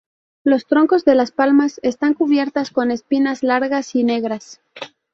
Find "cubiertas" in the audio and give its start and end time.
2.15-2.71